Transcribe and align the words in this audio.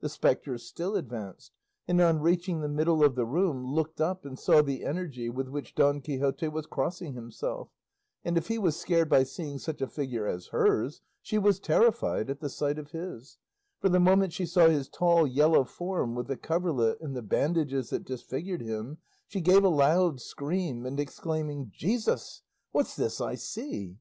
The 0.00 0.08
spectre 0.08 0.56
still 0.56 0.96
advanced, 0.96 1.52
and 1.86 2.00
on 2.00 2.20
reaching 2.22 2.62
the 2.62 2.70
middle 2.70 3.04
of 3.04 3.16
the 3.16 3.26
room, 3.26 3.66
looked 3.66 4.00
up 4.00 4.24
and 4.24 4.38
saw 4.38 4.62
the 4.62 4.82
energy 4.82 5.28
with 5.28 5.50
which 5.50 5.74
Don 5.74 6.00
Quixote 6.00 6.48
was 6.48 6.64
crossing 6.64 7.12
himself; 7.12 7.68
and 8.24 8.38
if 8.38 8.48
he 8.48 8.56
was 8.58 8.76
scared 8.76 9.10
by 9.10 9.24
seeing 9.24 9.58
such 9.58 9.82
a 9.82 9.86
figure 9.86 10.26
as 10.26 10.46
hers, 10.46 11.02
she 11.20 11.36
was 11.36 11.60
terrified 11.60 12.30
at 12.30 12.40
the 12.40 12.48
sight 12.48 12.78
of 12.78 12.92
his; 12.92 13.36
for 13.78 13.90
the 13.90 14.00
moment 14.00 14.32
she 14.32 14.46
saw 14.46 14.68
his 14.68 14.88
tall 14.88 15.26
yellow 15.26 15.64
form 15.64 16.14
with 16.14 16.28
the 16.28 16.38
coverlet 16.38 16.98
and 17.02 17.14
the 17.14 17.20
bandages 17.20 17.90
that 17.90 18.04
disfigured 18.04 18.62
him, 18.62 18.96
she 19.26 19.42
gave 19.42 19.64
a 19.64 19.68
loud 19.68 20.18
scream, 20.18 20.86
and 20.86 20.98
exclaiming, 20.98 21.70
"Jesus! 21.76 22.40
what's 22.72 22.96
this 22.96 23.20
I 23.20 23.34
see?" 23.34 23.98